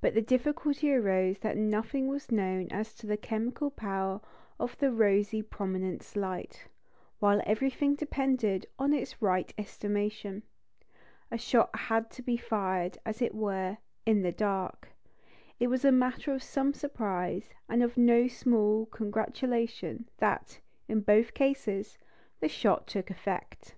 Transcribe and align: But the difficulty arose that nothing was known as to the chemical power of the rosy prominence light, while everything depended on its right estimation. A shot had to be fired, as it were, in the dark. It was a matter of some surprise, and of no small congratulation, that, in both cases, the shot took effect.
But 0.00 0.14
the 0.14 0.22
difficulty 0.22 0.90
arose 0.90 1.40
that 1.40 1.54
nothing 1.58 2.08
was 2.08 2.30
known 2.32 2.68
as 2.70 2.94
to 2.94 3.06
the 3.06 3.18
chemical 3.18 3.70
power 3.70 4.22
of 4.58 4.78
the 4.78 4.90
rosy 4.90 5.42
prominence 5.42 6.16
light, 6.16 6.68
while 7.18 7.42
everything 7.44 7.94
depended 7.94 8.64
on 8.78 8.94
its 8.94 9.20
right 9.20 9.52
estimation. 9.58 10.44
A 11.30 11.36
shot 11.36 11.76
had 11.76 12.10
to 12.12 12.22
be 12.22 12.38
fired, 12.38 12.96
as 13.04 13.20
it 13.20 13.34
were, 13.34 13.76
in 14.06 14.22
the 14.22 14.32
dark. 14.32 14.88
It 15.58 15.66
was 15.66 15.84
a 15.84 15.92
matter 15.92 16.32
of 16.32 16.42
some 16.42 16.72
surprise, 16.72 17.50
and 17.68 17.82
of 17.82 17.98
no 17.98 18.28
small 18.28 18.86
congratulation, 18.86 20.08
that, 20.16 20.58
in 20.88 21.02
both 21.02 21.34
cases, 21.34 21.98
the 22.40 22.48
shot 22.48 22.86
took 22.86 23.10
effect. 23.10 23.74